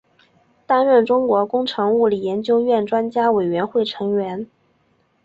[0.65, 4.47] 担任中国工程物理研究院专家委员会成员。